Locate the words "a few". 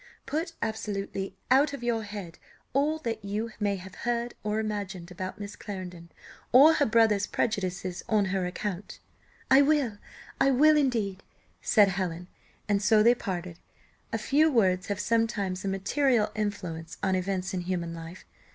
14.11-14.51